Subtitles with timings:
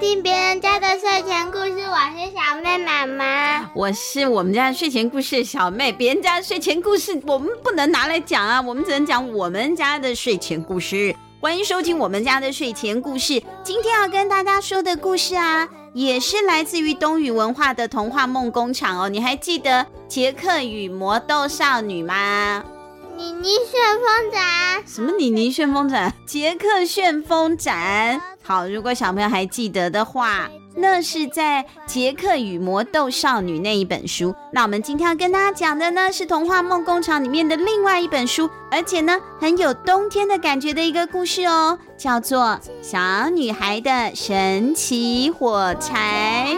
[0.00, 5.92] 听别人家的睡前故事，我是小妹妈妈，我是我们家的睡前故事小妹。
[5.92, 11.14] 别人家的睡前故事我们不能拿来讲啊，我们只能讲我们家的睡前故事。
[11.40, 13.40] 欢迎收听我们家的睡前故事。
[13.62, 19.08] 今天要跟大家说的故事啊，也是来自于东宇文化的童话梦工厂哦。
[19.08, 22.64] 你还记得杰克与魔豆少女吗？
[23.16, 24.82] 妮妮旋风展？
[24.86, 26.12] 什么妮妮旋风展？
[26.26, 28.20] 杰克旋风斩。
[28.46, 34.34] 好，如果小朋友还记得的话，那是在《杰克与魔豆少女》那一本书。
[34.52, 42.42] 那我们今天要跟大家讲的呢，是童话梦工厂里面的另外一本书，而且呢，很有冬天的感觉的一个故事哦，叫做
[42.82, 46.54] 《小女孩的神奇火柴》。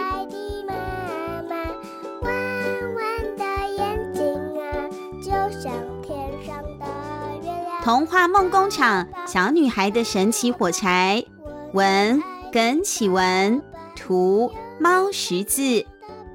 [7.81, 11.23] 童话梦工厂，小女孩的神奇火柴，
[11.73, 13.61] 文耿启文，
[13.95, 15.85] 图猫识字，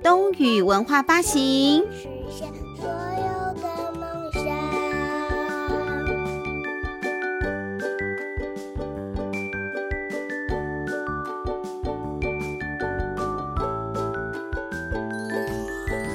[0.02, 1.82] 东雨文化发行。
[1.90, 4.42] 实现所有的梦想。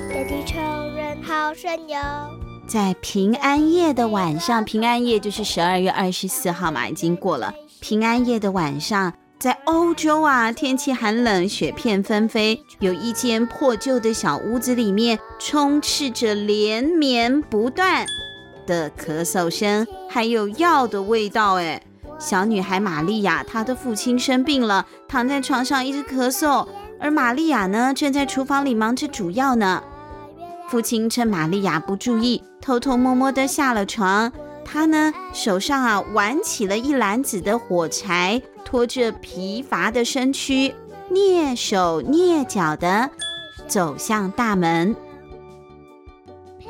[0.10, 0.60] 爹地仇
[0.96, 2.00] 人好神勇。
[2.68, 7.54] 在平安夜的晚上，平安夜就是十二月二十四号嘛，已经过了。
[7.88, 18.06] 平安夜的晚上，在欧洲啊，天气寒冷，雪片纷飞，有一间破旧的小屋子里面，充斥着连绵不断
[18.66, 21.54] 的咳嗽声，还有药的味道。
[21.54, 21.82] 哎，
[22.20, 26.68] 小女孩玛利亚，她的父亲生病了，躺在床上一直咳嗽，
[27.00, 29.82] 而玛利亚呢，正在厨房里忙着煮药呢。
[30.68, 34.34] 父亲趁玛利亚不注意，偷偷摸摸地下了床。
[34.70, 40.76] 他呢，手上啊挽起了一篮子的火柴，拖着疲乏的身躯，
[41.10, 43.10] 蹑手蹑脚地
[43.66, 44.94] 走向大门。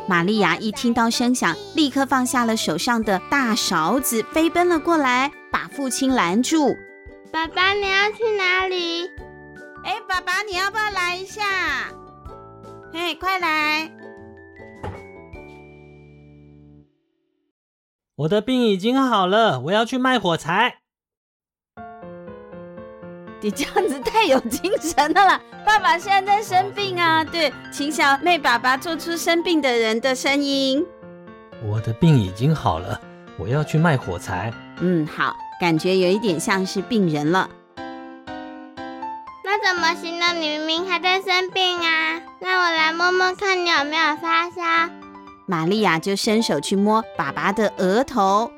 [0.07, 6.75] 玛利亚一听到声响，立刻放下了手上的大勺子，飞奔了过来，把父亲拦住。
[7.31, 9.09] 爸爸，你要去哪里？
[9.84, 11.41] 哎，爸爸，你要不要来一下？
[12.94, 13.91] 嘿，快来！
[18.18, 20.80] 我的病已经好了，我要去卖火柴。
[23.42, 25.40] 你这样子太有精神了啦！
[25.64, 30.84] 爸爸现在在生病啊，对，请小妹爸爸做出生病的人的声音。
[31.64, 33.00] 我的病已经好了，
[33.38, 34.52] 我要去卖火柴。
[34.80, 37.48] 嗯，好，感觉有一点像是病人了。
[39.44, 40.34] 那怎么行呢？
[40.34, 42.20] 你明明还在生病啊！
[42.42, 44.64] 那我来摸摸看你有没有发烧。
[45.50, 48.52] 玛利亚就伸手去摸爸爸的额头。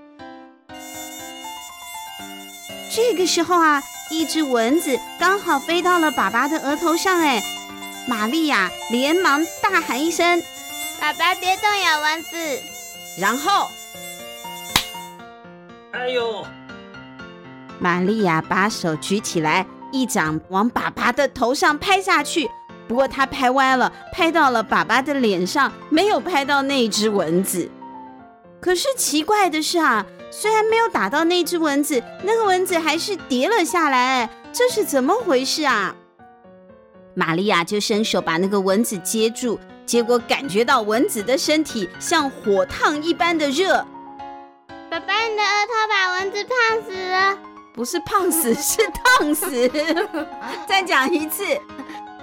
[2.92, 7.20] 这个时候啊，一只蚊子刚好飞到了爸爸的额头上。
[7.20, 7.44] 哎，
[8.08, 10.42] 玛利亚连忙大喊一声
[11.00, 12.36] ：“爸爸别动，呀蚊子！”
[13.22, 13.70] 然后，
[15.92, 16.44] 哎呦！
[17.80, 19.66] 玛利亚把手举起来。
[19.92, 22.48] 一掌往爸爸的头上拍下去，
[22.90, 27.70] 不过他拍歪了，拍到了爸爸的脸上，没有拍到那只蚊子。
[28.60, 34.28] 可是奇怪的是啊，虽然没有打到那只蚊子，那个蚊子还是跌了下来。
[34.52, 35.96] 这是怎么回事啊？
[37.14, 43.86] 玛利亚就伸手把那个蚊子接住，结果感觉到蚊子的身体像火烫一般的热。
[44.90, 47.38] 爸爸，你的额头把蚊子烫死了。
[47.76, 49.70] 不是胖死，是烫死。
[50.68, 51.46] 再讲一次，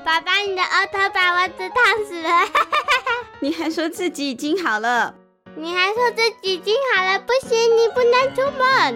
[0.07, 2.29] 爸爸，你的额头把蚊子烫死了。
[3.43, 5.13] 你还说自己已经好了？
[5.59, 7.19] 你还说自己已经好了？
[7.19, 8.95] 不行，你不能出门。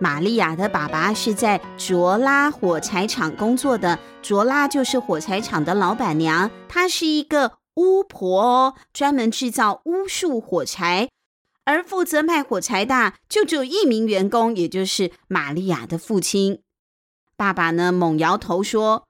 [0.00, 11.08] 玛利亚的爸爸是在卓拉火柴厂工作的，卓拉就是火柴厂的老板娘，她是一个巫婆哦，专门制造巫术火柴。
[11.64, 16.62] 而负责卖火柴的就只有一名员工，也就是玛利亚的父亲。
[17.38, 19.04] 爸爸呢，猛摇头说：“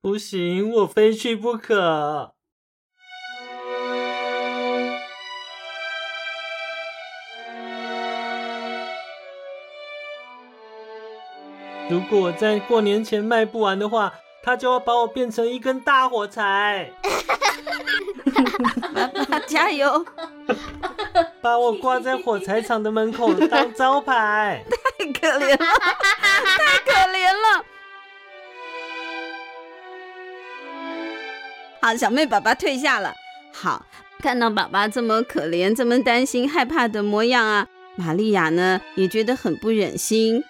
[0.00, 2.32] 不行，我非去不可。
[11.90, 14.14] 如果我在过年前卖不完的话，
[14.44, 16.92] 他就要把我变成一根大火柴。”
[18.94, 20.06] 爸爸加油！
[21.42, 24.64] 把我挂在火柴厂的门口当招牌，
[24.98, 26.17] 太可怜了，太
[26.88, 27.64] 可怜了。
[31.80, 33.14] 好，小妹爸爸退下了。
[33.54, 33.86] 好，
[34.22, 40.42] 看到爸爸这么可怜、这么担心、害怕的模样啊，玛利亚呢也觉得很不忍心，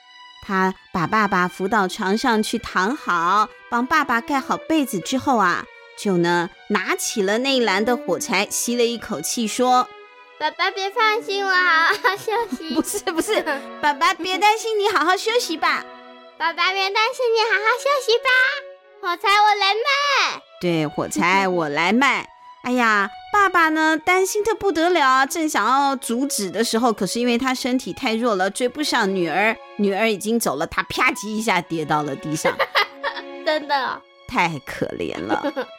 [0.46, 5.64] 她把爸爸扶到床上去躺好，帮爸爸盖好被子之后啊，
[5.98, 9.88] 就呢拿起了那一篮的火柴，吸了一口气说
[10.40, 12.72] ：“爸爸别放心，我好好休息。
[12.76, 13.42] ”不是不是，
[13.82, 15.84] 爸爸别担心，你好好休息吧。
[16.38, 18.30] 爸爸别担心，你好好休息吧。
[19.02, 20.42] 火柴我来卖。
[20.60, 22.28] 对，火柴我来卖。
[22.62, 29.56] 哎呀，爸爸呢担心的不得了，正想要阻止的时候，可是因为他身体太弱了，追不上女儿。
[29.78, 32.56] 女儿已经走了，他啪叽一下跌到了地上。
[33.44, 35.42] 真的哦，太可怜了。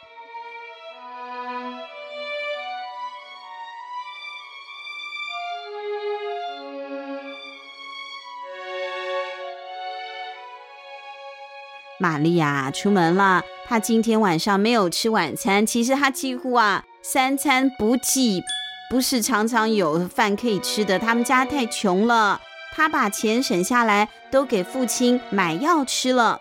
[12.00, 15.66] 玛利亚出门了，她今天晚上没有吃晚餐。
[15.66, 18.42] 其实她几乎啊三餐不继，
[18.88, 20.98] 不是常常有饭可以吃的。
[20.98, 22.40] 他们家太穷了，
[22.74, 26.40] 她把钱省下来都给父亲买药吃了。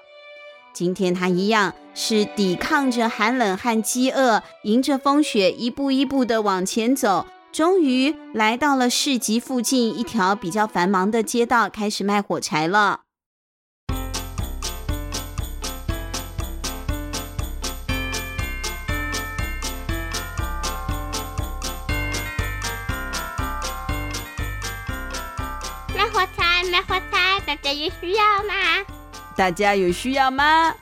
[0.74, 13.02] 今天她一样是抵抗着寒冷和饥饿，迎着风雪一步一步的往前走，终于来到了市集附近一条比较繁忙的街道，开始卖火柴了。
[27.46, 28.54] 大家有需要吗？
[29.36, 30.74] 大家有需要吗？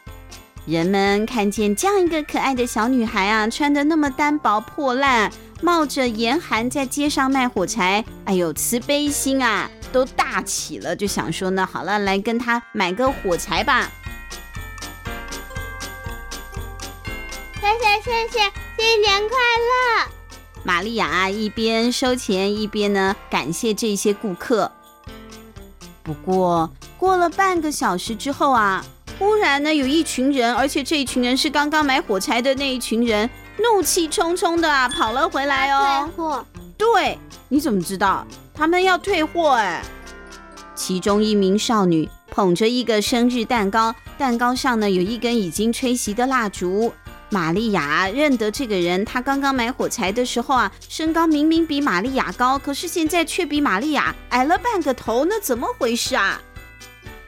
[0.66, 5.32] 人们看见这样一个可爱的小女孩啊，穿的那么单薄破烂，
[5.62, 13.90] 冒着严寒在街上卖火柴，哎呦，慈悲心啊都大起了，就想说呢，好了，来跟她买个火柴吧。
[17.56, 18.40] 谢谢谢谢，
[18.78, 20.12] 新年快乐！
[20.64, 24.72] 玛利亚一边收钱一边呢感谢这些顾客。
[26.08, 28.82] 不过过了半个小时之后啊，
[29.20, 36.10] 忽然呢，有一群人，而且这一群人是刚刚买火柴的那一群人，怒气冲冲的啊跑了回来哦。
[36.16, 36.46] 退货？
[36.78, 37.20] 对，
[37.50, 38.26] 你怎么知道？
[38.54, 39.84] 他们要退货哎。
[40.76, 46.94] 其中一名少女捧着一个生日蛋糕，蛋糕上呢有一根已经吹熄的蜡烛。
[47.30, 56.42] 玛利亚认得这个人，他刚刚买火柴的时候啊，身高明明比玛利亚高，可是现在却比玛利亚矮了半个头，那怎么回事啊？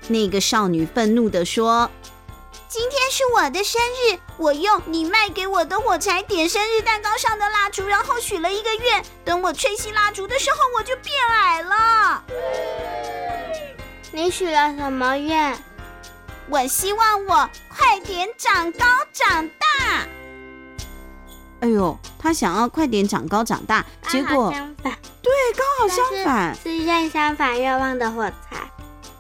[0.08, 1.92] 那个少女愤怒地说
[2.68, 12.24] ：“今天是我的生日，我用你卖给我的火柴点生日蛋糕上的蜡烛，然后许了一个愿，等我吹熄蜡烛的时候，我就变矮了。”
[14.12, 15.56] 你许了什么愿？
[16.50, 20.08] 我希望我快点长高长大。
[21.60, 28.58] 哎呦，他想要快点长高长大，结果相反，对，刚好相反，是愿相反愿望的火柴。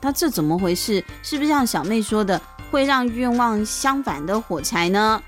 [0.02, 1.04] 他这怎么回事？
[1.22, 2.42] 是不是像小妹说的，
[2.72, 5.22] 会让愿望相反的火柴呢？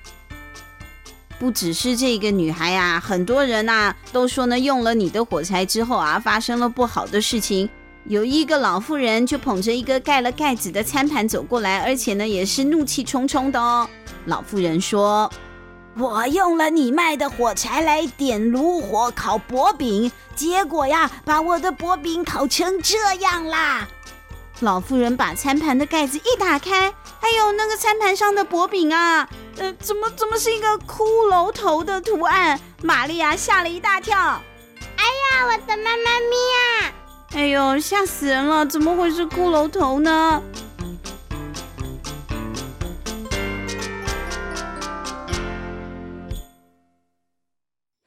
[1.38, 7.70] 不只是这个女孩啊，很多人呐都说呢，用了你的火柴之后啊，发生了不好的事情。
[8.06, 13.88] 有一个老妇人就捧着一个盖了盖子的餐盘走过来，而且呢也是怒气冲冲的哦。
[14.26, 15.32] 老妇人说
[15.98, 23.88] ：“我用了你卖的火柴来点炉火烤薄饼，结果呀，把我的薄饼烤成这样啦。”
[24.62, 29.28] 老妇人把餐盘的盖子一打开，哎呦，那个餐盘上的薄饼啊，
[29.58, 32.60] 呃，怎么怎么是一个骷髅头的图案？
[32.82, 34.18] 玛利亚吓了一大跳。
[34.18, 36.36] 哎呀，我的妈妈咪
[36.82, 36.94] 呀！
[37.34, 38.66] 哎呦，吓死人了！
[38.66, 40.44] 怎么会是骷髅头呢？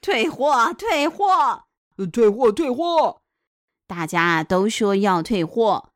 [0.00, 1.64] 退货，退货，
[2.12, 3.22] 退货，退货！
[3.88, 5.88] 大家都说要退货，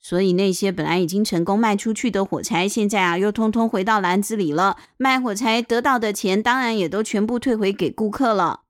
[0.00, 4.78] 所以那些本来已经成功卖出去的火柴，现在啊又通通回到篮子里了。
[4.96, 8.63] 卖火柴得到的钱，当然也都全部退回给顾客了。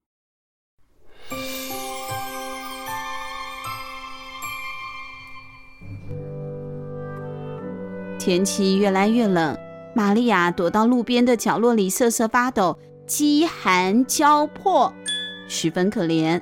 [8.24, 9.54] 天气越来越冷，
[9.92, 14.90] 玛利亚躲到路边的角落里瑟瑟发抖，饥寒交迫，
[15.46, 16.40] 十分可怜。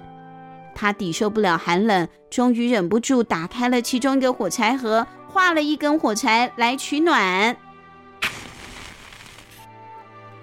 [0.76, 7.56] 她抵受不了寒冷，终于忍不住打开了其中一个火柴盒，划了一根火柴来取暖。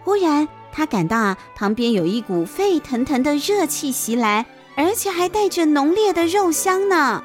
[0.04, 7.24] 忽然，她感到啊，旁边有一股沸腾腾的热气袭来，而且还带着浓烈的肉香呢。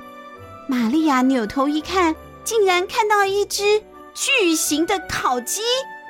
[0.68, 3.82] 玛利亚扭头一看，竟然看到一只。
[4.14, 5.60] 巨型的烤鸡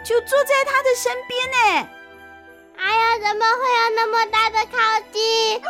[0.04, 1.88] 就坐在他的身边呢。
[2.76, 4.76] 哎呀，怎么会有那么大的烤
[5.12, 5.60] 鸡？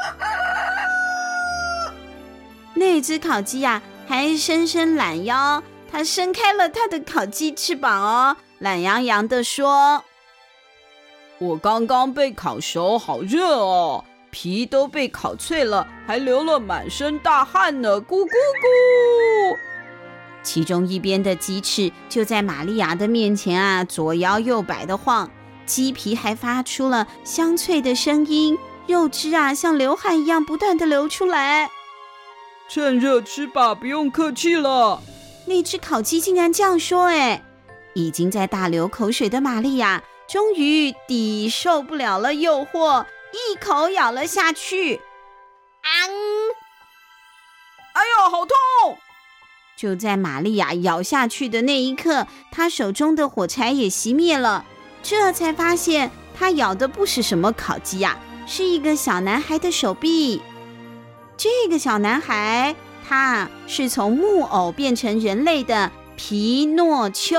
[2.75, 5.63] 那只烤鸡呀、啊，还伸伸懒腰，
[5.93, 10.05] 它伸开了它的烤鸡翅膀哦，懒洋洋的说
[11.39, 19.57] ：“我刚刚被烤熟，好热哦，皮都被烤脆了，还流了满身大汗呢，咕咕咕。”
[20.45, 25.29] 其中一边的鸡翅就在玛利亚的面前啊，左摇右摆的晃，
[25.67, 31.71] 鸡皮还发出了香脆的声音，肉汁啊，像流汗一样不断的流出来。
[32.69, 35.03] 趁热吃吧，不用客气了。
[35.47, 37.43] 那只烤鸡竟然这样说，哎，
[37.95, 44.97] 已经在大流口水的玛利亚，终于抵受不了了诱惑，一口咬了下去。
[45.83, 45.89] 啊！
[47.93, 48.99] 哎呦，好痛！
[49.77, 54.65] 就在玛利亚咬下去的那一刻，她手中的火柴也熄灭了。
[55.03, 60.41] 这才发现，她咬的不是什么烤鸡呀，是一个小男孩的手臂。
[61.37, 62.77] 这个小男孩，
[63.07, 67.37] 他是从木偶变成人类的皮诺丘。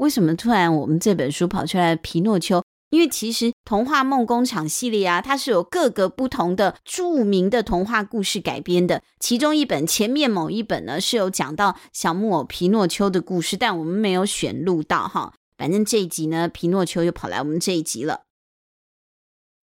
[0.00, 2.64] 为什么突然我们这本书跑出来皮诺丘？
[2.88, 9.02] 因为其实童话梦工厂系列啊，它是有各个不同的著名的童话故事改编的。
[9.20, 15.34] 其中一本前面某一本呢是有讲到小木偶皮诺丘的故事，但我们没有选录到哈。
[15.58, 18.22] 反正这一集呢，皮诺丘又跑来我们这一集了。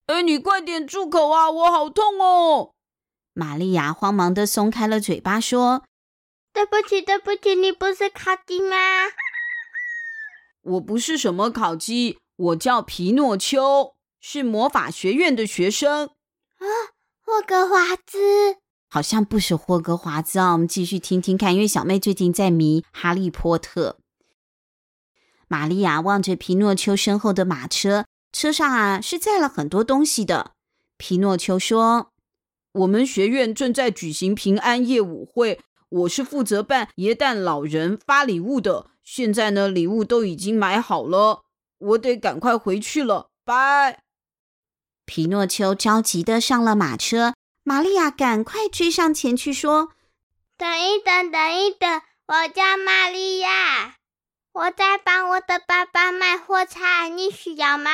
[0.07, 1.49] 哎，你快点住口啊！
[1.49, 2.73] 我好痛哦！
[3.33, 5.85] 玛利亚慌忙的松开了嘴巴，说
[6.53, 8.77] ：“对不起，对不起，你不是卡丁吗？
[10.65, 16.07] 我不是什么烤鸡。”我叫皮诺丘，是魔法学院的学生。
[16.09, 16.67] 啊，
[17.21, 18.57] 霍格华兹，
[18.91, 20.51] 好像不是霍格华兹啊。
[20.51, 23.99] 我们继续听听看，因为小妹最近在迷哈利波特。
[25.47, 30.55] 玛利亚望着皮诺丘身后的马车，车上啊是载了很多东西的。
[30.97, 32.11] 皮诺丘说
[32.73, 38.91] ：“我们学院正在举行平安夜舞会，我是负责办耶诞老人发礼物的。
[39.05, 41.43] 现在呢，礼物都已经买好了。”
[41.79, 44.01] 我得赶快回去了，拜。
[45.05, 49.91] 皮诺丘着急的上了马车，玛利亚赶快追上前去说
[50.57, 53.97] ：“等一等，等一等，我叫玛利亚，
[54.53, 57.91] 我在帮我的爸爸卖火柴，你需要吗？”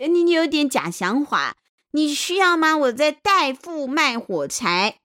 [0.00, 1.56] 你你有点假想法，
[1.90, 2.76] 你需要吗？
[2.76, 4.98] 我在代付卖火柴。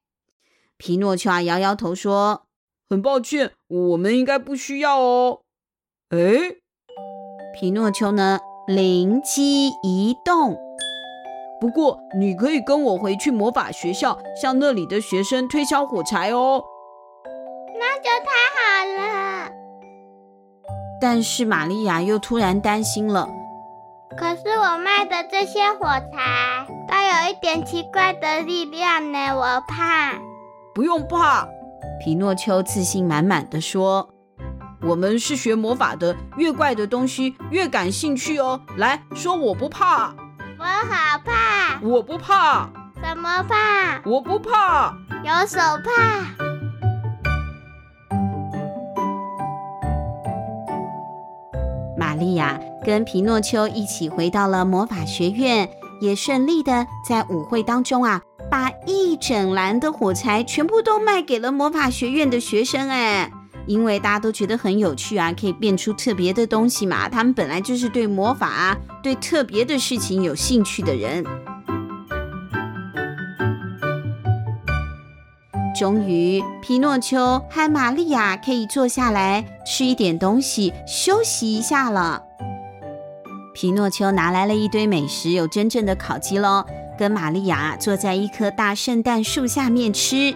[0.77, 2.45] 皮诺丘啊，摇摇头说
[2.93, 5.39] ：“很抱歉，我们应该不需要哦。”
[6.12, 6.59] 诶。
[7.55, 10.59] 皮诺丘呢，灵机一动。
[11.59, 16.63] 不过，你可以跟我回去魔法学校，向那里的学生推销火柴哦。
[17.79, 19.51] 那就太好了。
[21.01, 23.27] 但是玛利亚又突然担心了。
[24.15, 30.13] 可是我卖的这些火柴都有一点奇怪的力量呢，我怕。
[30.75, 31.47] 不用怕，
[32.03, 34.09] 皮诺丘自信满满的说。
[34.85, 38.59] 我们是学魔法的，越怪的东西越感兴趣哦。
[38.75, 40.13] 来说，我不怕。
[40.59, 41.79] 我好怕。
[41.81, 42.69] 我不怕。
[43.01, 44.01] 什么怕？
[44.05, 44.93] 我不怕。
[45.23, 46.25] 有手帕。
[51.97, 55.69] 玛丽亚跟皮诺丘一起回到了魔法学院，
[56.01, 58.21] 也顺利的在舞会当中啊，
[58.53, 62.88] 把一整篮的火柴全部都卖给了魔法学院的学生。
[62.88, 63.31] 哎。
[63.65, 67.10] 因为大家都觉得很有趣啊，可以变出特别的东西嘛。
[67.10, 71.25] 他们本来就是对魔法啊、对特别的事情有兴趣的人。
[75.75, 82.22] 终于，皮诺丘和玛利亚可以坐下来吃一点东西，休息一下了。
[83.55, 86.65] 皮诺丘拿来了一堆美食，有真正的烤鸡喽，
[86.97, 90.35] 跟玛利亚坐在一棵大圣诞树下面吃。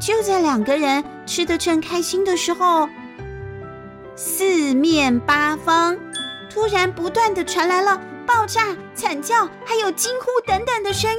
[0.00, 2.88] 就在两个人吃得正开心的时候，
[4.16, 5.96] 四面八方
[6.50, 11.18] 突然不断的传来了爆炸、惨叫，还有惊呼等等的声音。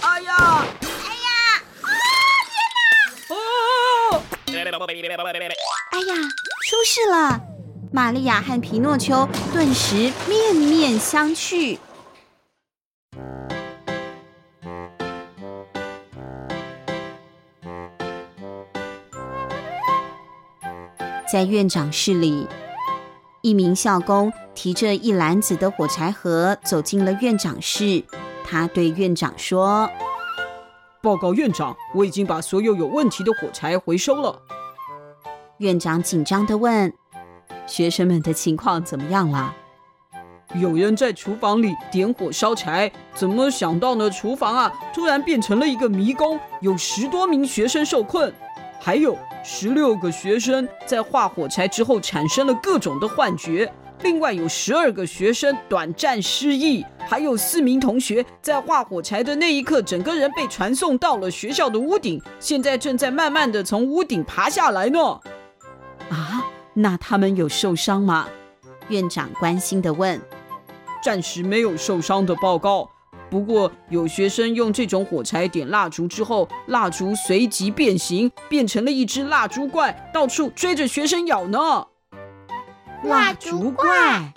[0.00, 0.64] 哎呀！
[0.82, 1.62] 哎呀！
[1.80, 1.86] 啊！
[4.46, 4.70] 天哪！
[4.76, 4.82] 哦！
[5.92, 6.14] 哎呀！
[6.68, 7.40] 出事了！
[7.94, 11.78] 玛利亚和皮诺丘顿时面面相觑。
[21.30, 22.46] 在院长室里，
[23.42, 28.02] 一名校工提着一篮子的火柴盒走进了院长室。
[28.42, 29.90] 他对院长说
[31.02, 34.40] ：“报告院长，我已经把所有有问题的火柴回收了。
[35.58, 36.92] 院长紧张地问
[37.72, 39.56] ：“学生们的情况怎么样了？”
[40.60, 44.10] 有人在厨房里点火烧柴，怎么想到呢？
[44.10, 48.30] 厨房啊，突然变成了一个迷宫，有十多名学生受困，
[48.78, 53.72] 还有十六个学生在画火柴之后产生了各种的幻觉。
[54.02, 64.98] 另外有十二个学生短暂失忆，还有四名同学在画火柴的那一刻，整个人被传送到了学校的屋顶，现在正在慢慢的从屋顶爬下来呢。
[66.10, 68.28] 啊，那他们有受伤吗？
[68.88, 70.20] 院长关心的问。
[71.02, 72.88] 暂时没有受伤的报告，
[73.28, 81.86] 不过有学生用这种火柴点蜡烛之后，蜡烛随即变形，变成了一只蜡烛怪，到处追着学生咬呢。
[83.02, 84.32] 蜡烛怪，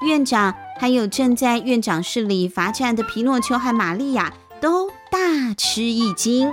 [0.00, 6.52] 院长还有正在院长室里罚站的皮诺丘和玛利亚都大吃一惊。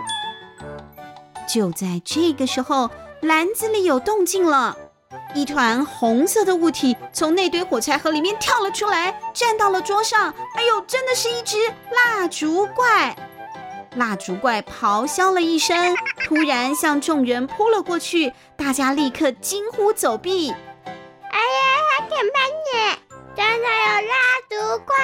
[1.47, 4.77] 就在这个时候，篮子里有动静了。
[5.33, 10.33] 一团红色的物体从那堆火柴盒里面跳了出来，站到了桌上。
[10.55, 11.57] 哎呦，真的是一只
[11.91, 13.15] 蜡烛怪！
[13.95, 20.49] 蜡烛怪咆哮了一声，突然向众人扑了过去，大家立刻惊呼走避。
[20.49, 21.61] 哎呀，
[21.97, 22.47] 好可怕
[22.77, 22.97] 耶！
[23.35, 24.13] 真的有蜡
[24.49, 24.95] 烛怪！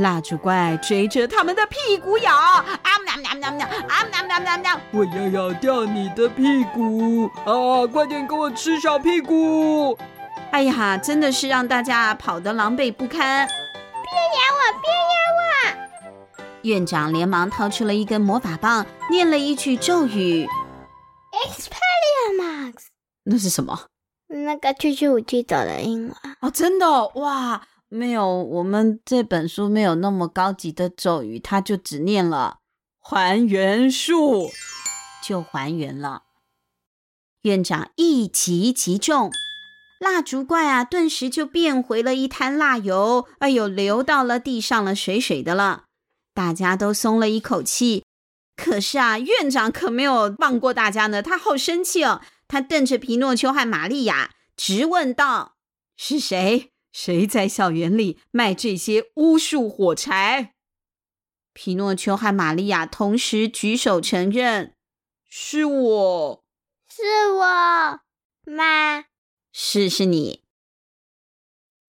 [0.00, 2.64] 蜡烛怪追着他们的屁股咬，啊
[3.04, 4.80] 喵喵喵喵，啊喵喵喵喵！
[4.92, 7.86] 我要咬掉你的屁股啊！
[7.86, 9.96] 快点给我吃小屁股！
[10.50, 13.46] 哎呀，真的是让大家跑得狼狈不堪！
[13.46, 16.58] 别咬我，别咬我！
[16.62, 20.46] 院长连忙掏出了一根魔法棒，念了一句咒语
[21.46, 22.74] ：“Expelliarmus。”
[23.24, 23.86] 那是什么？
[24.28, 27.62] 那个去去武器走的英文哦，真的哇！
[27.92, 32.58] 没有，我们这本书没有那么高级的咒语，他就只念了
[33.00, 34.48] 还原术，
[35.26, 36.22] 就还原了。
[37.42, 39.32] 院长一击即中，
[39.98, 45.86] 蜡烛怪啊，顿时就变回了一滩蜡油，哎呦，流到了地上了，水水的了。
[46.32, 48.04] 大家都松了一口气。
[48.54, 55.56] 可是啊，院长可没有放过大家呢，他好生气哦，他瞪着皮诺丘和玛利亚，直问道
[55.98, 60.54] ：“是谁？”谁在校园里卖这些巫术火柴？
[61.52, 64.76] 皮诺丘和玛利亚同时举手承认
[65.28, 66.44] ：“是我，
[66.88, 68.00] 是我
[68.44, 69.04] 妈，
[69.52, 70.44] 是是你。”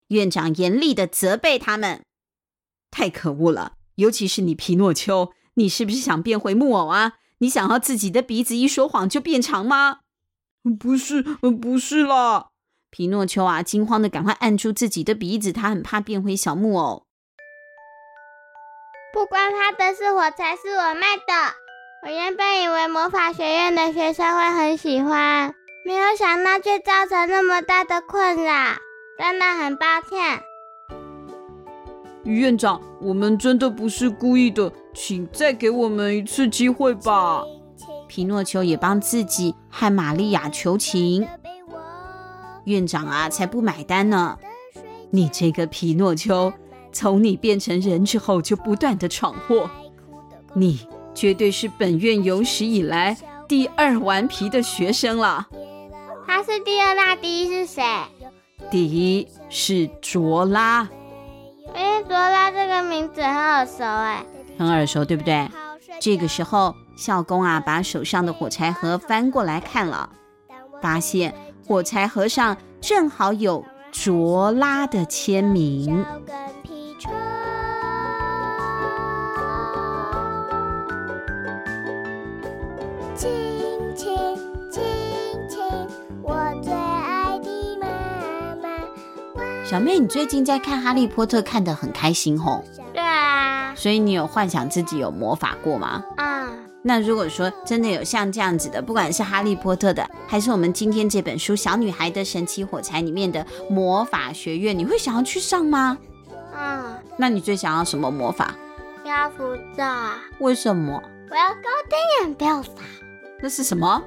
[0.10, 2.05] 院长严厉的责备他们
[2.91, 3.77] ：“太可恶了！
[3.95, 7.13] 尤其是你，皮诺丘，你是不是想变回木偶啊？
[7.39, 10.01] 你想要自己的鼻子一说谎就变长吗
[10.79, 12.51] ？”“不是，不是啦。”
[12.95, 17.03] 皮诺丘啊，惊慌的赶快按住自己的鼻子，他很怕变回小木偶。
[19.13, 21.34] 不关他的事，火柴是我卖的。
[22.03, 25.53] 我原本以为魔法学院的学生会很喜欢，
[25.86, 28.53] 没有想到却造成那么大的困扰，
[29.19, 30.41] 真的很抱歉。
[32.23, 37.43] 院长，我们真的不是故意的，请再给我们一次机会吧。
[38.08, 41.27] 皮诺丘也帮自己和玛利亚求情。
[42.65, 44.38] 院长啊，才不买单呢！
[45.12, 46.51] 你这个皮诺丘，
[46.91, 49.69] 从你变成人之后就不断的闯祸，
[50.54, 53.15] 你绝对是本院有史以来
[53.47, 55.47] 第二顽皮的学生了。
[56.28, 57.84] 他是第二，那第一是谁？
[58.69, 60.89] 第一是卓拉。
[61.73, 64.25] 哎，卓拉这个名字很耳熟哎，
[64.58, 65.47] 很耳熟，对不对？
[66.01, 70.10] 这个时候，校工啊，把手上的火柴盒翻过来看了，
[70.82, 71.34] 发现。
[71.67, 76.06] 火柴盒上正好有卓拉的签名。
[89.63, 92.63] 小妹，你最近在看《哈利波特》，看得很开心吼？
[92.93, 93.73] 对啊。
[93.75, 96.04] 所以你有幻想自己有魔法过吗？
[96.17, 96.35] 嗯。
[96.88, 105.98] 那如果说真的有像这样子的，不管是哈利波特的，还是我们今天这本书《小女孩的神奇火柴》里面的魔法学院，你会想要去上吗？
[106.56, 106.95] 嗯。
[107.17, 108.54] 那你最想要什么魔法？
[109.04, 109.84] 漂浮咒。
[110.38, 111.02] 为什么？
[111.32, 112.84] 我要高登眼漂法。
[113.41, 114.00] 那是什么？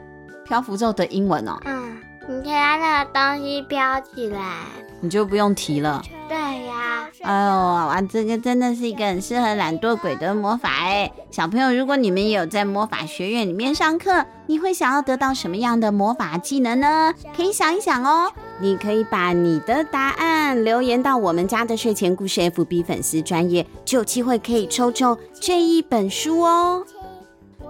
[0.45, 1.59] 漂浮咒的英文哦。
[1.65, 4.61] 嗯，你可以让那个东西飘起来，
[5.01, 6.03] 你就不用提了。
[6.29, 11.11] 对呀，哎呦，哇，这个真的是一个很适合懒惰鬼的魔法哎！
[11.31, 17.15] 小朋友，如果你们也有在魔法学院里面上课，你会想要得到什么样的魔法技能呢？
[17.35, 18.31] 可以想一想哦。
[18.61, 26.85] 你可以把你的答案留言到我们家的睡前故事 FB 粉丝专页，就有机会可以抽中这一本书哦。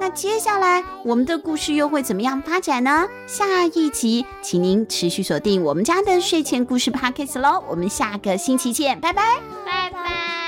[0.01, 3.07] 那接下来我们的故事又会怎么样发展呢？
[3.27, 7.63] 下一集，请您持续锁定我们家的睡前故事 Podcast 喽。
[7.69, 9.23] 我们下个星期见，拜拜，
[9.65, 10.48] 拜拜。